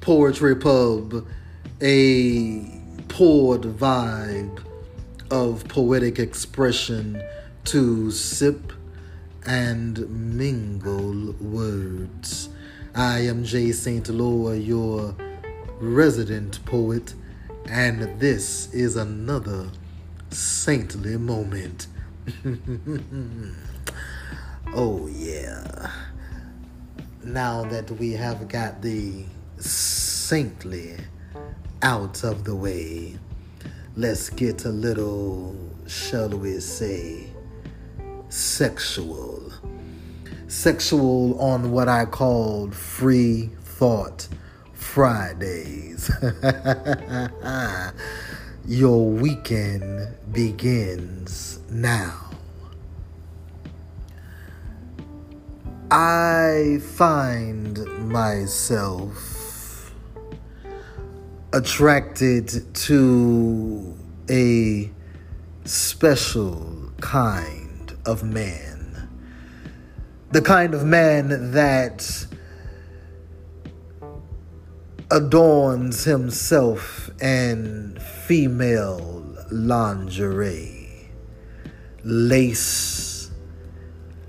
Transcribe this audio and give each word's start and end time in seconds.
Poetry 0.00 0.56
Pub, 0.56 1.26
a 1.82 2.64
poured 3.08 3.62
vibe 3.62 4.64
of 5.30 5.68
poetic 5.68 6.18
expression 6.18 7.22
to 7.64 8.10
sip 8.10 8.72
and 9.44 10.08
mingle 10.08 11.32
words. 11.34 12.48
I 12.94 13.18
am 13.20 13.44
J. 13.44 13.72
Saint 13.72 14.08
Lore, 14.08 14.54
your 14.54 15.14
resident 15.80 16.64
poet, 16.64 17.12
and 17.66 18.18
this 18.18 18.72
is 18.72 18.96
another 18.96 19.68
saintly 20.30 21.18
moment. 21.18 21.88
oh, 24.74 25.06
yeah. 25.08 25.90
Now 27.22 27.64
that 27.64 27.90
we 27.90 28.12
have 28.12 28.48
got 28.48 28.80
the 28.80 29.26
saintly 29.60 30.96
out 31.82 32.24
of 32.24 32.44
the 32.44 32.54
way, 32.54 33.18
let's 33.96 34.30
get 34.30 34.64
a 34.64 34.70
little, 34.70 35.56
shall 35.86 36.30
we 36.30 36.60
say, 36.60 37.26
sexual. 38.28 39.52
Sexual 40.48 41.40
on 41.40 41.70
what 41.70 41.88
I 41.88 42.04
called 42.04 42.74
Free 42.74 43.50
Thought 43.62 44.28
Fridays. 44.72 46.10
Your 48.66 49.10
weekend 49.10 50.14
begins 50.32 51.60
now. 51.70 52.30
I 55.90 56.78
find 56.82 57.78
myself 58.08 59.29
attracted 61.52 62.74
to 62.74 63.96
a 64.30 64.90
special 65.64 66.92
kind 67.00 67.96
of 68.06 68.22
man. 68.22 69.08
The 70.30 70.42
kind 70.42 70.74
of 70.74 70.84
man 70.84 71.52
that 71.52 72.26
adorns 75.10 76.04
himself 76.04 77.10
in 77.20 77.98
female 78.26 79.24
lingerie, 79.50 81.10
lace, 82.04 83.30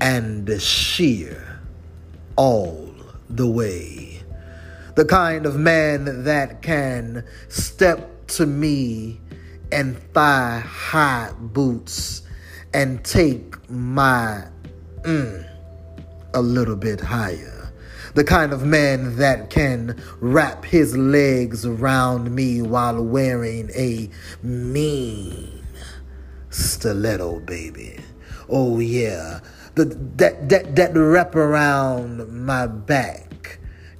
and 0.00 0.60
sheer 0.60 1.60
all 2.36 2.94
the 3.30 3.48
way. 3.48 4.15
The 4.96 5.04
kind 5.04 5.44
of 5.44 5.56
man 5.56 6.24
that 6.24 6.62
can 6.62 7.24
step 7.48 8.26
to 8.28 8.46
me 8.46 9.20
in 9.70 9.94
thigh 10.14 10.60
high 10.60 11.32
boots 11.38 12.22
and 12.72 13.04
take 13.04 13.56
my 13.70 14.44
mm, 15.02 15.46
a 16.32 16.40
little 16.40 16.76
bit 16.76 17.00
higher. 17.00 17.70
The 18.14 18.24
kind 18.24 18.54
of 18.54 18.64
man 18.64 19.16
that 19.16 19.50
can 19.50 20.02
wrap 20.20 20.64
his 20.64 20.96
legs 20.96 21.66
around 21.66 22.34
me 22.34 22.62
while 22.62 23.04
wearing 23.04 23.70
a 23.74 24.08
mean 24.42 25.62
stiletto, 26.48 27.40
baby. 27.40 28.00
Oh, 28.48 28.78
yeah 28.78 29.40
the 29.76 29.84
that 30.16 30.48
that 30.48 30.74
that 30.74 30.94
wrap 30.96 31.36
around 31.36 32.28
my 32.32 32.66
back 32.66 33.25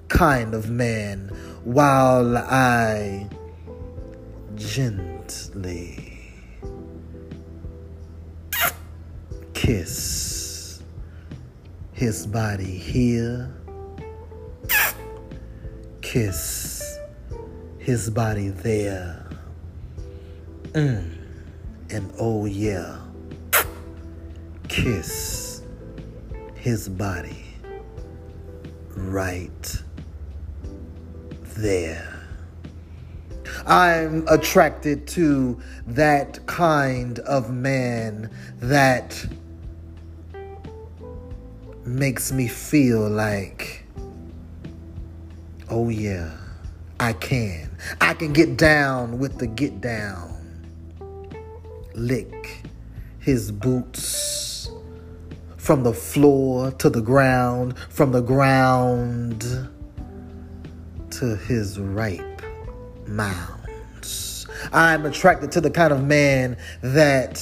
kind 0.09 0.55
of 0.55 0.71
man 0.71 1.29
while 1.65 2.37
I 2.37 3.29
gently 4.55 6.17
kiss 9.53 10.83
his 11.93 12.27
body 12.27 12.79
here 12.79 13.53
kiss 16.03 16.99
his 17.79 18.09
body 18.11 18.49
there 18.49 19.27
mm. 20.73 21.11
and 21.91 22.13
oh 22.19 22.47
yeah 22.47 22.99
kiss 24.69 25.63
his 26.55 26.89
body 26.89 27.45
right 28.95 29.83
there. 31.57 32.13
I'm 33.67 34.27
attracted 34.29 35.07
to 35.09 35.61
that 35.87 36.45
kind 36.47 37.19
of 37.21 37.51
man 37.51 38.31
that 38.59 39.27
makes 41.85 42.33
me 42.33 42.49
feel 42.49 43.09
like, 43.09 43.85
oh 45.69 45.89
yeah, 45.89 46.37
I 47.01 47.13
can. 47.15 47.71
I 48.01 48.15
can 48.15 48.33
get 48.33 48.57
down 48.57 49.19
with 49.19 49.39
the 49.39 49.47
get 49.47 49.81
down. 49.81 50.33
Lick 51.95 52.63
his 53.21 53.51
boots 53.51 54.71
from 55.57 55.83
the 55.83 55.93
floor 55.93 56.71
to 56.73 56.89
the 56.91 57.01
ground, 57.01 57.77
from 57.89 58.13
the 58.13 58.21
ground 58.21 59.69
to 61.21 61.35
his 61.35 61.79
ripe 61.81 62.43
mounds. 63.07 64.47
I'm 64.71 65.07
attracted 65.07 65.51
to 65.53 65.63
the 65.63 65.71
kind 65.71 65.91
of 65.91 66.05
man 66.05 66.59
that 66.83 67.39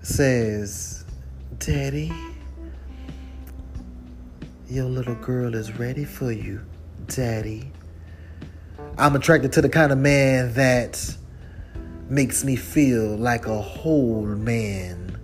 says, 0.00 1.04
Daddy, 1.58 2.10
your 4.70 4.86
little 4.86 5.16
girl 5.16 5.54
is 5.54 5.78
ready 5.78 6.06
for 6.06 6.32
you, 6.32 6.64
Daddy. 7.08 7.70
I'm 8.96 9.14
attracted 9.14 9.52
to 9.52 9.60
the 9.60 9.68
kind 9.68 9.92
of 9.92 9.98
man 9.98 10.54
that 10.54 11.14
makes 12.08 12.42
me 12.42 12.56
feel 12.56 13.16
like 13.16 13.46
a 13.46 13.60
whole 13.60 14.24
man 14.24 15.18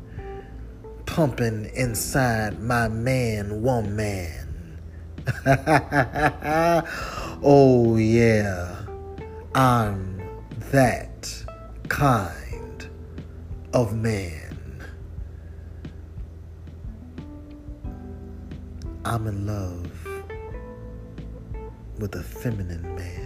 pumping 1.07 1.71
inside 1.75 2.61
my 2.61 2.89
man, 2.89 3.63
woman. 3.63 4.46
oh, 7.43 7.97
yeah, 7.97 8.77
I'm 9.55 10.23
that 10.71 11.45
kind 11.89 12.89
of 13.73 13.95
man. 13.95 14.85
I'm 19.05 19.27
in 19.27 19.47
love 19.47 19.91
with 21.99 22.15
a 22.15 22.23
feminine 22.23 22.95
man. 22.97 23.26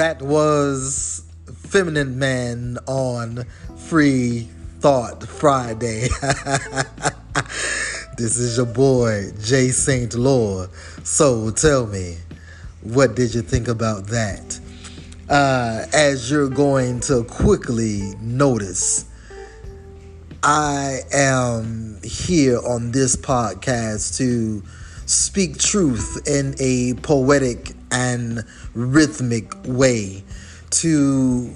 That 0.00 0.22
was 0.22 1.30
Feminine 1.54 2.18
Man 2.18 2.78
on 2.86 3.44
Free 3.76 4.48
Thought 4.78 5.24
Friday. 5.24 6.08
this 8.16 8.38
is 8.38 8.56
your 8.56 8.64
boy, 8.64 9.30
J. 9.42 9.68
Saint 9.68 10.14
Lore. 10.14 10.70
So 11.04 11.50
tell 11.50 11.86
me, 11.86 12.16
what 12.80 13.14
did 13.14 13.34
you 13.34 13.42
think 13.42 13.68
about 13.68 14.06
that? 14.06 14.58
Uh, 15.28 15.84
as 15.92 16.30
you're 16.30 16.48
going 16.48 17.00
to 17.00 17.24
quickly 17.24 18.14
notice, 18.22 19.04
I 20.42 21.00
am 21.12 21.98
here 22.02 22.58
on 22.66 22.92
this 22.92 23.16
podcast 23.16 24.16
to 24.16 24.62
speak 25.04 25.58
truth 25.58 26.26
in 26.26 26.54
a 26.58 26.94
poetic 27.02 27.74
and 27.90 28.44
rhythmic 28.74 29.52
way 29.64 30.22
to 30.70 31.54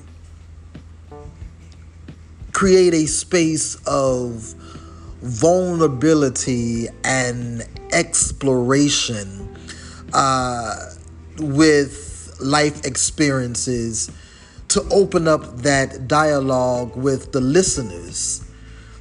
create 2.52 2.94
a 2.94 3.06
space 3.06 3.76
of 3.86 4.54
vulnerability 5.22 6.88
and 7.02 7.66
exploration 7.92 9.54
uh, 10.12 10.90
with 11.38 12.36
life 12.40 12.84
experiences 12.84 14.10
to 14.68 14.82
open 14.90 15.28
up 15.28 15.58
that 15.58 16.06
dialogue 16.08 16.96
with 16.96 17.32
the 17.32 17.40
listeners 17.40 18.44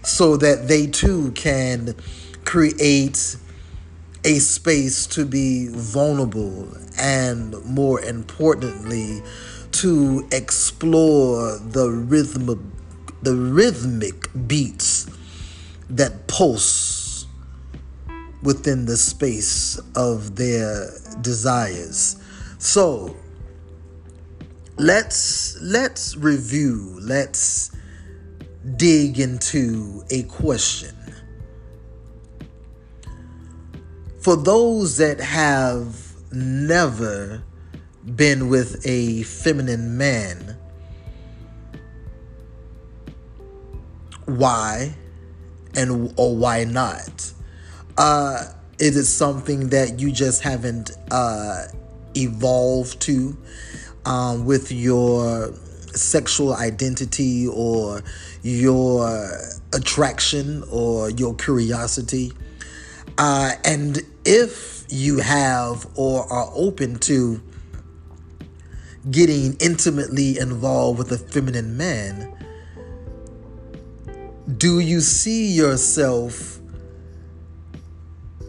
so 0.04 0.38
that 0.38 0.68
they 0.68 0.88
too 0.88 1.32
can 1.32 1.96
create 2.46 3.38
a 4.26 4.40
space 4.40 5.06
to 5.08 5.26
be 5.26 5.68
vulnerable 5.70 6.68
and 6.98 7.64
more 7.66 8.02
importantly 8.02 9.22
to 9.72 10.28
explore 10.32 11.58
the 11.60 11.90
rhythm 11.90 12.72
the 13.22 13.36
rhythmic 13.36 14.28
beats 14.48 15.08
that 15.90 16.28
pulse 16.28 17.26
within 18.42 18.86
the 18.86 18.98
space 18.98 19.80
of 19.96 20.36
their 20.36 20.90
desires. 21.22 22.18
So 22.60 23.16
let's 24.78 25.58
let's 25.62 26.18
review 26.18 26.98
let's 27.02 27.72
dig 28.76 29.20
into 29.20 30.04
a 30.10 30.24
question 30.24 30.96
for 34.24 34.38
those 34.38 34.96
that 34.98 35.20
have 35.20 36.14
never 36.32 37.44
been 38.16 38.48
with 38.48 38.82
a 38.88 39.24
feminine 39.24 39.98
man, 39.98 40.58
why 44.24 44.96
and 45.76 46.14
or 46.16 46.38
why 46.38 46.64
not? 46.64 47.34
Uh, 47.98 48.46
is 48.80 48.96
it 48.96 49.04
something 49.04 49.68
that 49.70 50.00
you 50.00 50.10
just 50.10 50.42
haven't 50.42 50.92
uh, 51.12 51.66
evolved 52.16 53.02
to 53.02 53.38
um, 54.06 54.46
with 54.46 54.72
your 54.72 55.52
sexual 55.88 56.54
identity 56.54 57.46
or 57.46 58.02
your 58.42 59.38
attraction 59.74 60.64
or 60.72 61.10
your 61.10 61.36
curiosity? 61.36 62.32
Uh, 63.18 63.52
and 63.64 64.00
if 64.26 64.86
you 64.90 65.20
have 65.20 65.88
or 65.96 66.32
are 66.32 66.50
open 66.56 66.98
to 67.00 67.42
getting 69.12 69.56
intimately 69.60 70.38
involved 70.38 70.98
with 70.98 71.12
a 71.12 71.18
feminine 71.18 71.78
man, 71.78 72.34
do 74.58 74.80
you 74.80 75.00
see 75.00 75.48
yourself 75.48 76.60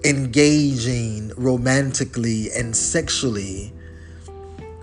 engaging 0.05 1.33
romantically 1.37 2.51
and 2.53 2.77
sexually 2.77 3.73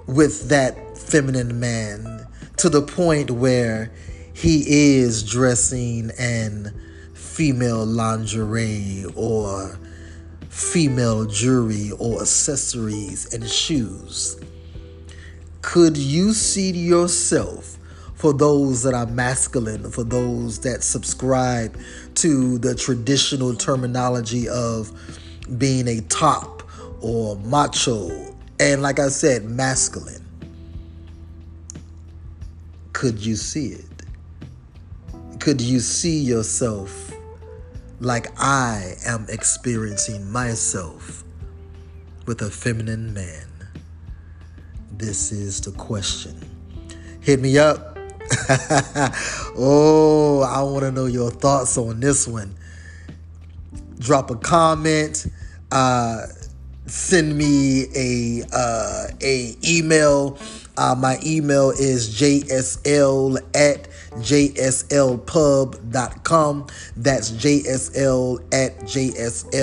with 0.07 0.49
that 0.49 0.97
feminine 0.97 1.59
man 1.59 2.25
to 2.57 2.69
the 2.69 2.81
point 2.81 3.29
where 3.29 3.91
he 4.33 4.63
is 4.97 5.23
dressing 5.23 6.09
in 6.17 6.73
female 7.31 7.85
lingerie 7.85 9.05
or 9.15 9.79
female 10.49 11.25
jewelry 11.25 11.91
or 11.97 12.21
accessories 12.21 13.33
and 13.33 13.49
shoes. 13.49 14.37
Could 15.61 15.95
you 15.95 16.33
see 16.33 16.71
yourself 16.71 17.77
for 18.15 18.33
those 18.33 18.83
that 18.83 18.93
are 18.93 19.05
masculine, 19.05 19.89
for 19.91 20.03
those 20.03 20.59
that 20.59 20.83
subscribe 20.83 21.79
to 22.15 22.57
the 22.57 22.75
traditional 22.75 23.55
terminology 23.55 24.49
of 24.49 24.91
being 25.57 25.87
a 25.87 26.01
top 26.01 26.63
or 26.99 27.37
macho, 27.37 28.35
and 28.59 28.81
like 28.81 28.99
I 28.99 29.07
said, 29.07 29.45
masculine? 29.45 30.25
Could 32.91 33.25
you 33.25 33.37
see 33.37 33.67
it? 33.67 33.85
Could 35.39 35.61
you 35.61 35.79
see 35.79 36.19
yourself 36.19 37.11
like 38.01 38.27
I 38.39 38.95
am 39.05 39.27
experiencing 39.29 40.29
myself 40.31 41.23
with 42.25 42.41
a 42.41 42.49
feminine 42.49 43.13
man? 43.13 43.45
This 44.91 45.31
is 45.31 45.61
the 45.61 45.71
question. 45.71 46.35
Hit 47.21 47.39
me 47.39 47.59
up. 47.59 47.97
oh, 49.55 50.41
I 50.41 50.63
want 50.63 50.83
to 50.83 50.91
know 50.91 51.05
your 51.05 51.29
thoughts 51.29 51.77
on 51.77 51.99
this 51.99 52.27
one. 52.27 52.55
Drop 53.99 54.31
a 54.31 54.35
comment. 54.35 55.27
Uh, 55.71 56.25
send 56.87 57.37
me 57.37 57.85
a 57.95 58.43
uh, 58.51 59.07
a 59.21 59.55
email. 59.63 60.39
Uh, 60.77 60.95
my 60.97 61.19
email 61.25 61.71
is 61.71 62.09
jsl 62.09 63.37
at 63.53 63.87
jslpub.com. 64.15 65.27
That's 66.95 67.31
jsl 67.31 68.39
at 68.53 68.79
jslpub.com. 68.79 69.53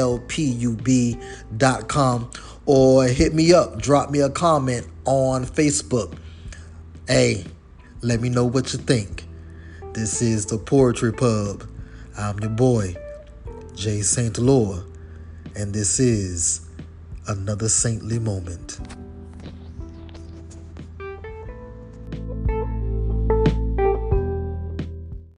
Or 2.66 3.04
hit 3.06 3.34
me 3.34 3.54
up, 3.54 3.80
drop 3.80 4.10
me 4.10 4.20
a 4.20 4.28
comment 4.28 4.86
on 5.06 5.46
Facebook. 5.46 6.18
Hey, 7.06 7.46
let 8.02 8.20
me 8.20 8.28
know 8.28 8.44
what 8.44 8.72
you 8.74 8.78
think. 8.78 9.24
This 9.94 10.20
is 10.20 10.44
the 10.46 10.58
Poetry 10.58 11.12
Pub. 11.12 11.64
I'm 12.18 12.38
your 12.40 12.50
boy, 12.50 12.94
J. 13.74 14.02
Saint 14.02 14.38
Lore, 14.38 14.84
and 15.56 15.72
this 15.72 15.98
is 15.98 16.68
another 17.26 17.68
saintly 17.68 18.18
moment. 18.18 18.78